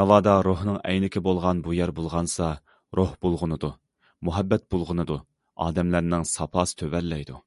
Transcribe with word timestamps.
ناۋادا 0.00 0.32
روھنىڭ 0.46 0.76
ئەينىكى 0.88 1.22
بولغان 1.28 1.62
بۇ 1.68 1.76
يەر 1.78 1.94
بۇلغانسا، 2.02 2.50
روھ 3.00 3.16
بۇلغىنىدۇ، 3.24 3.72
مۇھەببەت 4.30 4.70
بۇلغىنىدۇ، 4.76 5.20
ئادەملەرنىڭ 5.66 6.32
ساپاسى 6.38 6.82
تۆۋەنلەيدۇ. 6.84 7.44